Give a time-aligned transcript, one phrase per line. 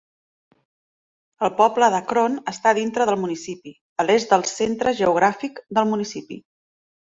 [1.47, 6.43] El poble d"Akron està dintre del municipi, a l"est del centre geogràfic del municipi.